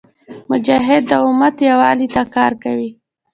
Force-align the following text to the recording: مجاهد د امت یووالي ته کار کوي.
مجاهد 0.49 1.03
د 1.07 1.11
امت 1.27 1.55
یووالي 1.69 2.07
ته 2.15 2.21
کار 2.35 2.51
کوي. 2.63 2.89